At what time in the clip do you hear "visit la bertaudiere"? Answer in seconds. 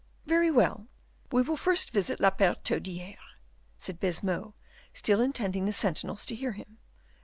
1.91-3.19